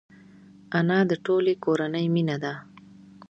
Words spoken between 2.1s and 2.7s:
مینه ده